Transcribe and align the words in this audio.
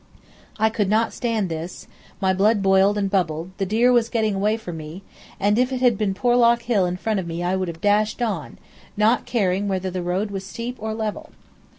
I 0.57 0.71
could 0.71 0.89
not 0.89 1.13
stand 1.13 1.47
this; 1.47 1.85
my 2.19 2.33
blood 2.33 2.63
boiled 2.63 2.97
and 2.97 3.07
bubbled; 3.07 3.51
the 3.59 3.67
deer 3.67 3.91
was 3.91 4.09
getting 4.09 4.33
away 4.33 4.57
from 4.57 4.77
me; 4.77 5.03
and 5.39 5.59
if 5.59 5.71
it 5.71 5.79
had 5.79 5.95
been 5.95 6.15
Porlock 6.15 6.63
Hill 6.63 6.87
in 6.87 6.97
front 6.97 7.19
of 7.19 7.27
me 7.27 7.43
I 7.43 7.55
would 7.55 7.67
have 7.67 7.81
dashed 7.81 8.19
on, 8.19 8.57
not 8.97 9.27
caring 9.27 9.67
whether 9.67 9.91
the 9.91 10.01
road 10.01 10.31
was 10.31 10.43
steep 10.43 10.77
or 10.79 10.95
level. 10.95 11.29